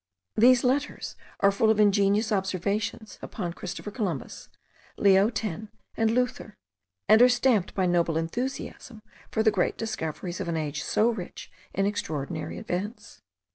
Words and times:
These 0.35 0.63
letters 0.63 1.15
are 1.41 1.51
full 1.51 1.69
of 1.69 1.79
ingenious 1.79 2.31
observations 2.31 3.19
upon 3.21 3.53
Christopher 3.53 3.91
Columbus, 3.91 4.49
Leo 4.97 5.27
X, 5.27 5.41
and 5.45 6.09
Luther, 6.09 6.55
and 7.07 7.21
are 7.21 7.29
stamped 7.29 7.75
by 7.75 7.85
noble 7.85 8.17
enthusiasm 8.17 9.03
for 9.29 9.43
the 9.43 9.51
great 9.51 9.77
discoveries 9.77 10.39
of 10.39 10.47
an 10.47 10.57
age 10.57 10.81
so 10.83 11.11
rich 11.11 11.51
in 11.75 11.85
extraordinary 11.85 12.57
events. 12.57 13.21